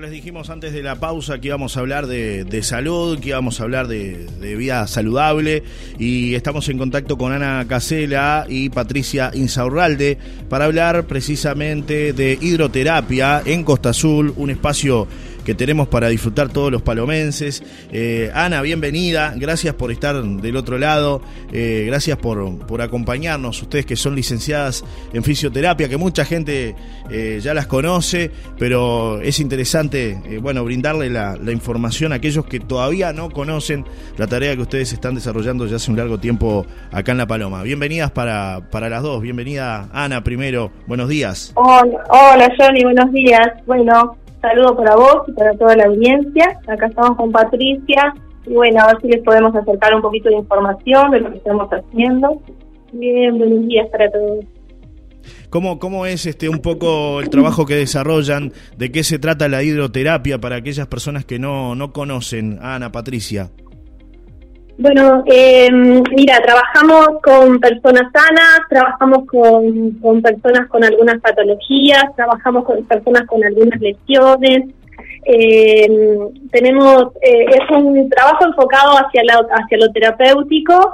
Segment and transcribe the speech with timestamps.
[0.00, 3.62] Les dijimos antes de la pausa que íbamos a hablar de, salud, que íbamos a
[3.62, 4.26] hablar de,
[4.56, 5.62] vida saludable
[5.98, 10.18] y estamos en contacto con Ana Casela y Patricia Insaurralde
[10.50, 15.08] para hablar precisamente de hidroterapia en Costa Azul, un espacio
[15.46, 17.62] que tenemos para disfrutar todos los palomenses.
[17.92, 21.22] Eh, Ana, bienvenida, gracias por estar del otro lado,
[21.52, 26.74] eh, gracias por, por acompañarnos, ustedes que son licenciadas en fisioterapia, que mucha gente
[27.10, 33.12] eh, ya las conoce, pero es interesante, bueno, brindarle la, información a aquellos que todavía
[33.12, 33.84] no conocen
[34.18, 37.62] la tarea que ustedes están desarrollando ya hace un largo tiempo acá en La Paloma.
[37.62, 41.52] Bienvenidas para, para las dos, bienvenida Ana primero, buenos días.
[41.54, 43.46] Hola, hola Johnny, buenos días.
[43.64, 46.58] Bueno, saludo para vos y para toda la audiencia.
[46.66, 48.14] Acá estamos con Patricia
[48.46, 51.38] y bueno, a ver si les podemos acercar un poquito de información de lo que
[51.38, 52.40] estamos haciendo.
[52.92, 54.44] Bien, buenos días para todos.
[55.50, 58.52] ¿Cómo, ¿Cómo es este un poco el trabajo que desarrollan?
[58.76, 63.50] ¿De qué se trata la hidroterapia para aquellas personas que no, no conocen Ana Patricia?
[64.78, 72.84] Bueno, eh, mira, trabajamos con personas sanas, trabajamos con, personas con algunas patologías, trabajamos con
[72.84, 74.64] personas con algunas lesiones.
[75.24, 75.88] Eh,
[76.52, 80.92] tenemos eh, es un trabajo enfocado hacia hacia lo terapéutico,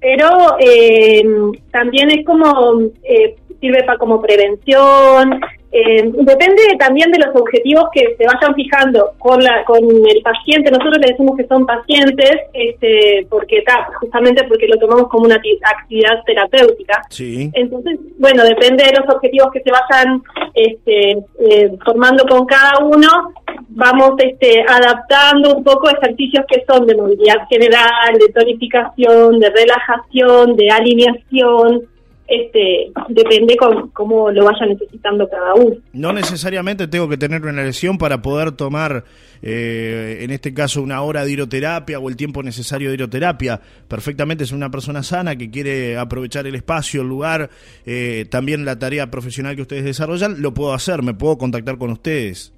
[0.00, 1.24] pero eh,
[1.72, 5.40] también es como eh, sirve para como prevención,
[5.78, 10.70] eh, depende también de los objetivos que se vayan fijando con la con el paciente.
[10.70, 13.62] Nosotros le decimos que son pacientes, este, porque
[14.00, 17.02] justamente porque lo tomamos como una actividad terapéutica.
[17.10, 17.50] Sí.
[17.52, 20.22] Entonces, bueno, depende de los objetivos que se vayan
[20.54, 23.34] este, eh, formando con cada uno,
[23.68, 30.56] vamos este, adaptando un poco ejercicios que son de movilidad general, de tonificación, de relajación,
[30.56, 31.95] de alineación
[32.28, 35.76] este depende con cómo lo vaya necesitando cada uno.
[35.92, 39.04] No necesariamente tengo que tener una lesión para poder tomar,
[39.42, 43.60] eh, en este caso, una hora de hidroterapia o el tiempo necesario de hidroterapia.
[43.88, 47.50] Perfectamente es una persona sana que quiere aprovechar el espacio, el lugar,
[47.84, 51.90] eh, también la tarea profesional que ustedes desarrollan, lo puedo hacer, me puedo contactar con
[51.90, 52.52] ustedes.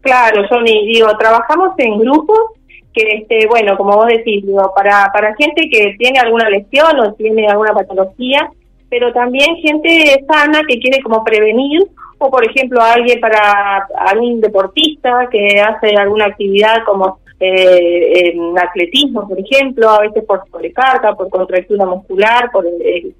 [0.00, 2.38] Claro, Johnny, digo, trabajamos en grupos
[2.92, 7.12] que, este, bueno, como vos decís, digo, para, para gente que tiene alguna lesión o
[7.14, 8.50] tiene alguna patología,
[8.88, 11.86] pero también gente sana que quiere como prevenir
[12.18, 19.28] o por ejemplo alguien para algún deportista que hace alguna actividad como eh, en atletismo,
[19.28, 22.66] por ejemplo, a veces por sobrecarga, por contractura muscular, por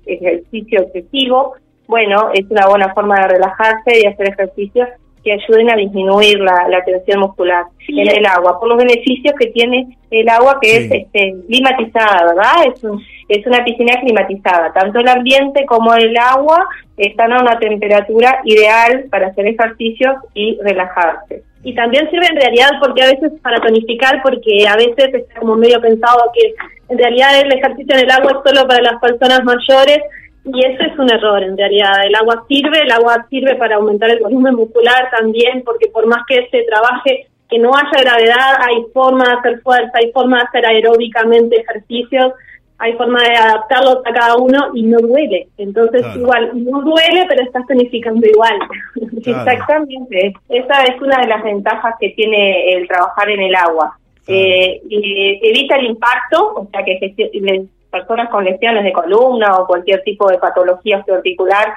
[0.07, 1.55] ejercicio excesivo.
[1.87, 4.89] Bueno, es una buena forma de relajarse y hacer ejercicio
[5.29, 9.49] que ayuden a disminuir la, la tensión muscular en el agua, por los beneficios que
[9.49, 12.67] tiene el agua que es este, climatizada, ¿verdad?
[12.67, 12.83] Es,
[13.29, 19.05] es una piscina climatizada, tanto el ambiente como el agua están a una temperatura ideal
[19.11, 21.43] para hacer ejercicios y relajarse.
[21.63, 25.57] Y también sirve en realidad porque a veces para tonificar, porque a veces está como
[25.57, 26.55] medio pensado que
[26.89, 29.99] en realidad el ejercicio en el agua es solo para las personas mayores
[30.45, 32.05] y eso es un error en realidad.
[32.05, 36.23] El agua sirve, el agua sirve para aumentar el volumen muscular también, porque por más
[36.27, 40.45] que se trabaje que no haya gravedad, hay forma de hacer fuerza, hay forma de
[40.45, 42.33] hacer aeróbicamente ejercicios,
[42.79, 45.49] hay forma de adaptarlos a cada uno y no duele.
[45.59, 48.59] Entonces, igual, no duele, pero estás tonificando igual.
[49.17, 50.35] Exactamente.
[50.49, 53.99] Esa es una de las ventajas que tiene el trabajar en el agua.
[54.29, 56.99] Eh, evita el impacto, o sea que
[57.91, 61.75] personas con lesiones de columna o cualquier tipo de patología osteoarticular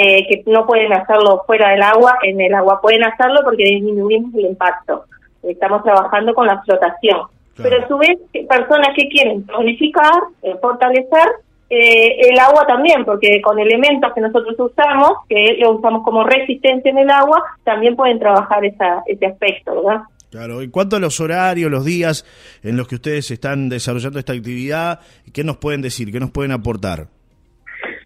[0.00, 4.34] eh, que no pueden hacerlo fuera del agua, en el agua pueden hacerlo porque disminuimos
[4.34, 5.04] el impacto.
[5.42, 7.28] Estamos trabajando con la flotación.
[7.56, 11.28] Pero a su vez, personas que quieren tonificar, eh, fortalecer,
[11.70, 16.90] eh, el agua también, porque con elementos que nosotros usamos, que lo usamos como resistencia
[16.90, 20.02] en el agua, también pueden trabajar esa, ese aspecto, ¿verdad?
[20.30, 22.24] Claro, en cuanto a los horarios, los días
[22.62, 25.00] en los que ustedes están desarrollando esta actividad,
[25.32, 26.12] ¿qué nos pueden decir?
[26.12, 27.06] ¿Qué nos pueden aportar?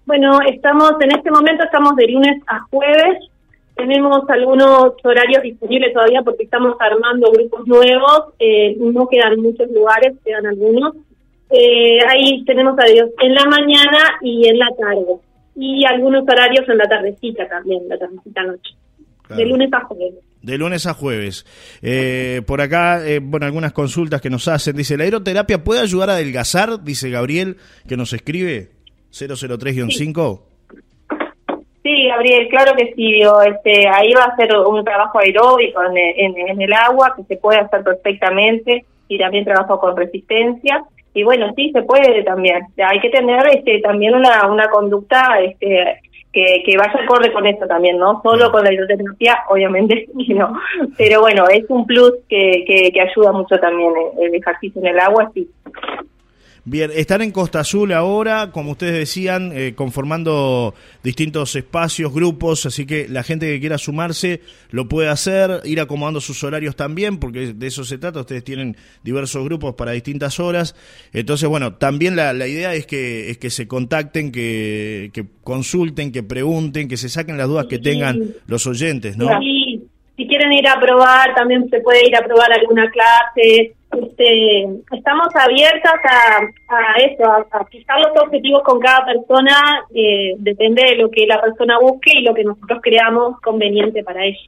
[0.06, 3.19] Bueno, estamos en este momento estamos de lunes a jueves.
[3.75, 8.35] Tenemos algunos horarios disponibles todavía porque estamos armando grupos nuevos.
[8.38, 10.94] Eh, no quedan muchos lugares, quedan algunos.
[11.50, 15.17] Eh, ahí tenemos a Dios en la mañana y en la tarde.
[15.56, 18.75] Y algunos horarios en la tardecita también, la tardecita noche.
[19.37, 20.31] De lunes a jueves.
[20.43, 21.47] De lunes a jueves.
[21.83, 24.77] Eh, por acá, eh, bueno, algunas consultas que nos hacen.
[24.77, 26.83] Dice, ¿la aeroterapia puede ayudar a adelgazar?
[26.83, 27.59] Dice Gabriel,
[27.89, 28.71] que nos escribe
[29.12, 30.41] 003-5.
[31.83, 32.09] Sí.
[32.09, 33.21] Gabriel, claro que sí.
[33.21, 37.59] este, ahí va a ser un trabajo aeróbico en, en, el agua que se puede
[37.59, 40.83] hacer perfectamente y también trabajo con resistencia.
[41.15, 42.62] Y bueno, sí, se puede también.
[42.85, 46.00] Hay que tener este, también una, una conducta este,
[46.32, 48.20] que, que vaya acorde con esto también, ¿no?
[48.23, 50.58] Solo con la hidroterapia, obviamente no,
[50.96, 55.00] pero bueno, es un plus que, que, que ayuda mucho también el ejercicio en el
[55.00, 55.49] agua, sí.
[56.64, 62.87] Bien, están en Costa Azul ahora, como ustedes decían, eh, conformando distintos espacios, grupos, así
[62.87, 67.53] que la gente que quiera sumarse lo puede hacer, ir acomodando sus horarios también, porque
[67.53, 70.76] de eso se trata, ustedes tienen diversos grupos para distintas horas,
[71.12, 76.12] entonces bueno, también la, la idea es que, es que se contacten, que, que consulten,
[76.12, 79.37] que pregunten, que se saquen las dudas que tengan los oyentes, ¿no?
[79.41, 79.82] Sí,
[80.17, 85.29] si quieren ir a probar, también se puede ir a probar alguna clase, este, estamos
[85.35, 91.11] abiertas a, a eso, a, fijar los objetivos con cada persona, eh, depende de lo
[91.11, 94.39] que la persona busque y lo que nosotros creamos conveniente para ella.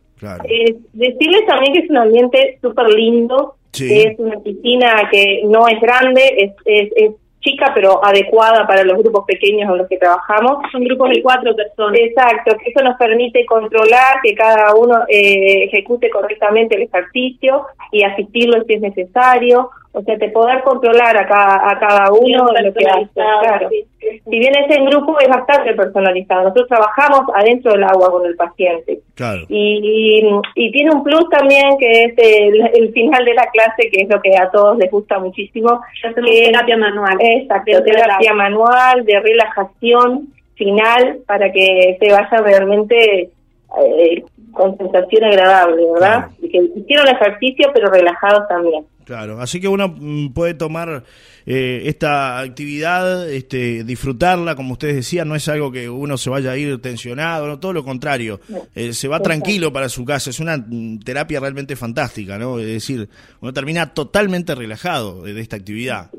[0.49, 5.81] Eh, decirles también que es un ambiente súper lindo, es una piscina que no es
[5.81, 7.11] grande, es, es, es
[7.45, 10.59] chica pero adecuada para los grupos pequeños en los que trabajamos.
[10.73, 12.01] Son grupos de cuatro personas.
[12.01, 18.03] Exacto, que eso nos permite controlar que cada uno eh, ejecute correctamente el ejercicio y
[18.03, 22.63] asistirlo si es necesario o sea, te poder controlar a cada, a cada uno de
[22.65, 23.09] lo que hace.
[23.15, 23.71] Claro.
[23.71, 26.43] Si bien es en grupo, es bastante personalizado.
[26.43, 28.99] Nosotros trabajamos adentro del agua con el paciente.
[29.15, 29.43] Claro.
[29.49, 34.09] Y, y, tiene un plus también que es el, final de la clase, que es
[34.09, 35.81] lo que a todos les gusta muchísimo.
[36.03, 37.17] Que es terapia manual.
[37.21, 40.27] Exacto, terapia manual, de relajación
[40.57, 43.31] final, para que se vaya realmente
[43.81, 46.31] eh, con sensación agradable, ¿verdad?
[46.41, 48.85] Y que hicieron ejercicio, pero relajados también.
[49.05, 51.05] Claro, así que uno mm, puede tomar
[51.45, 56.53] eh, esta actividad, este, disfrutarla, como ustedes decían, no es algo que uno se vaya
[56.53, 58.41] a ir tensionado, no, todo lo contrario,
[58.75, 62.59] eh, se va tranquilo para su casa, es una mm, terapia realmente fantástica, ¿no?
[62.59, 63.09] Es decir,
[63.41, 66.11] uno termina totalmente relajado de esta actividad.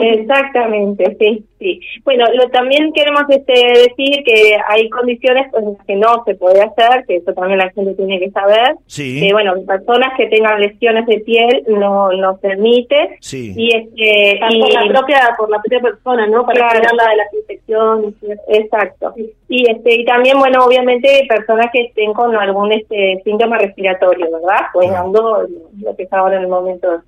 [0.00, 1.80] Exactamente, sí, sí.
[2.04, 6.62] Bueno, lo, también queremos este, decir que hay condiciones en las que no se puede
[6.62, 8.76] hacer, que eso también la gente tiene que saber.
[8.86, 9.20] Sí.
[9.20, 13.16] Que, bueno, personas que tengan lesiones de piel no no permite.
[13.20, 13.52] Sí.
[13.56, 16.44] Y este y, por la propia por la propia persona, ¿no?
[16.44, 16.80] Para claro.
[16.80, 18.14] de las infecciones.
[18.48, 19.14] Exacto.
[19.48, 24.66] Y este y también, bueno, obviamente personas que estén con algún este síntoma respiratorio, ¿verdad?
[24.72, 25.46] Pues ando
[25.82, 27.02] lo que está ahora en el momento.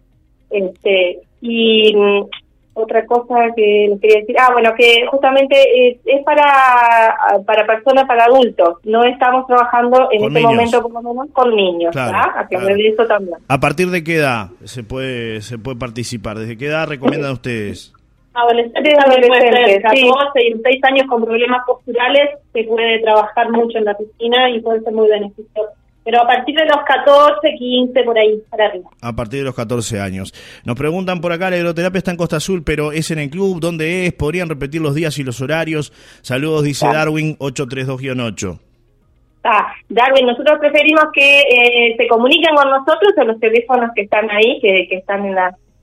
[0.50, 1.94] Este y
[2.76, 5.56] otra cosa que les quería decir, ah, bueno, que justamente
[5.88, 11.28] es, es para para personas, para adultos, no estamos trabajando en este momento como menos
[11.32, 12.68] con niños, claro, A claro.
[12.76, 13.38] eso también.
[13.48, 16.38] ¿A partir de qué edad se puede se puede participar?
[16.38, 17.94] ¿Desde qué edad recomiendan ustedes?
[18.34, 23.94] Adolescentes, adolescentes, 14 y 6 años con problemas posturales, se puede trabajar mucho en la
[23.94, 25.72] piscina y puede ser muy beneficioso
[26.06, 28.88] pero a partir de los 14, 15, por ahí, para arriba.
[29.02, 30.32] A partir de los 14 años.
[30.64, 33.58] Nos preguntan por acá, la hidroterapia está en Costa Azul, pero es en el club,
[33.58, 34.12] ¿dónde es?
[34.12, 35.92] ¿Podrían repetir los días y los horarios?
[36.22, 38.56] Saludos, dice Darwin 832-8.
[39.42, 44.30] Ah, Darwin, nosotros preferimos que eh, se comuniquen con nosotros en los teléfonos que están
[44.30, 45.34] ahí, que, que están en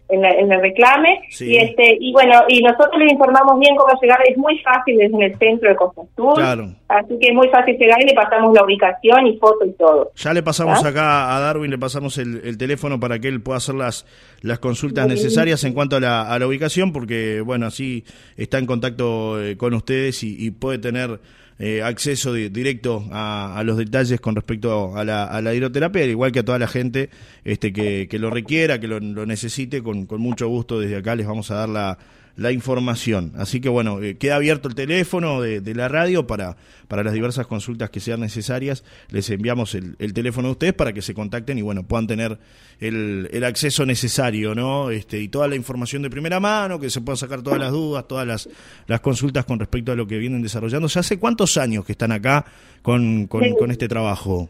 [0.09, 1.21] la en, el reclame.
[1.39, 4.19] Y este y bueno y nosotros les informamos bien cómo llegar.
[4.27, 8.01] Es muy fácil desde el centro de Costa Azul así que es muy fácil llegar
[8.01, 10.11] y le pasamos la ubicación y foto y todo.
[10.15, 13.75] Ya le pasamos acá a Darwin le pasamos el, teléfono para que él pueda hacer
[13.75, 14.05] las
[14.41, 18.03] las consultas necesarias en cuanto a la, a la ubicación porque bueno así
[18.37, 21.19] está en contacto eh, con ustedes y, y puede tener
[21.65, 26.39] eh, acceso directo a, los detalles con respecto a la, a la, hidroterapia, igual que
[26.39, 27.09] a toda la gente
[27.45, 31.15] este, que, que lo requiera, que lo, lo necesite, con, con, mucho gusto desde acá
[31.15, 31.97] les vamos a dar la,
[32.35, 33.33] la información.
[33.37, 37.13] Así que bueno, eh, queda abierto el teléfono de, de, la radio para, para las
[37.13, 38.83] diversas consultas que sean necesarias.
[39.09, 42.39] Les enviamos el, el, teléfono a ustedes para que se contacten y bueno, puedan tener
[42.79, 44.89] el, el, acceso necesario, ¿no?
[44.89, 48.07] Este, y toda la información de primera mano, que se puedan sacar todas las dudas,
[48.07, 48.49] todas las,
[48.87, 50.87] las consultas con respecto a lo que vienen desarrollando.
[50.87, 52.45] ¿Ya hace cuántos años que están acá
[52.81, 54.49] con, con, con este trabajo?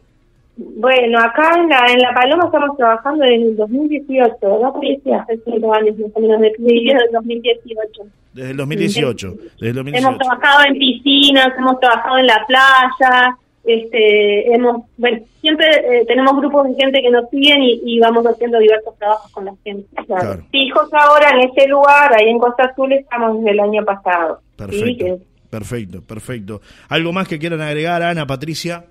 [0.56, 5.22] Bueno, acá en la, en la Paloma estamos trabajando desde el 2018, ¿no, Patricia?
[5.22, 8.02] Hace cinco años más o menos, desde el 2018.
[8.32, 10.08] Desde el 2018, desde el 2018.
[10.08, 16.36] Hemos trabajado en piscinas, hemos trabajado en la playa, este, hemos, bueno, siempre eh, tenemos
[16.36, 19.88] grupos de gente que nos siguen y, y, vamos haciendo diversos trabajos con la gente.
[20.06, 20.44] Claro.
[20.52, 24.40] Fijos ahora en ese lugar, ahí en Costa Azul, estamos desde el año pasado.
[24.56, 25.24] Perfecto, ¿sí?
[25.50, 26.60] perfecto, perfecto.
[26.88, 28.84] ¿Algo más que quieran agregar, Ana, Patricia?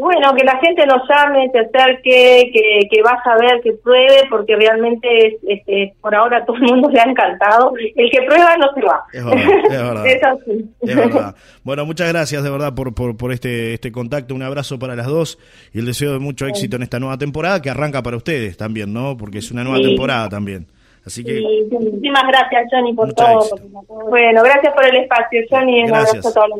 [0.00, 4.26] Bueno, que la gente nos llame, se acerque, que, que vaya a ver, que pruebe,
[4.30, 7.74] porque realmente es, este, por ahora a todo el mundo le ha encantado.
[7.94, 9.04] El que prueba no se va.
[9.12, 10.06] Es verdad, es verdad.
[10.06, 10.70] es así.
[10.80, 11.34] Es verdad.
[11.62, 14.34] Bueno, muchas gracias de verdad por, por, por, este, este contacto.
[14.34, 15.38] Un abrazo para las dos
[15.74, 18.94] y el deseo de mucho éxito en esta nueva temporada que arranca para ustedes también,
[18.94, 19.18] ¿no?
[19.18, 19.84] Porque es una nueva sí.
[19.84, 20.66] temporada también.
[21.04, 21.40] Así que...
[21.70, 23.40] muchísimas gracias, Johnny, por todo.
[24.08, 25.84] Bueno, gracias por el espacio, Johnny.
[25.84, 26.50] Un abrazo a todos.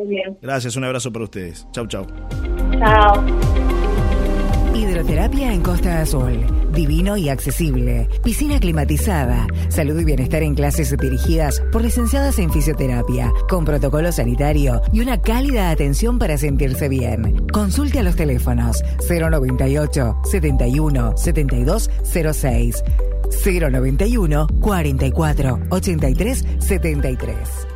[0.41, 1.67] Gracias, un abrazo para ustedes.
[1.71, 2.05] Chau, chau.
[2.81, 3.23] Chao.
[4.73, 6.47] Hidroterapia en Costa Azul.
[6.73, 8.09] Divino y accesible.
[8.23, 9.45] Piscina climatizada.
[9.69, 13.31] Salud y bienestar en clases dirigidas por licenciadas en fisioterapia.
[13.47, 17.45] Con protocolo sanitario y una cálida atención para sentirse bien.
[17.53, 21.91] Consulte a los teléfonos 098 71 72
[22.33, 22.83] 06
[23.45, 27.70] 091 44 83 73.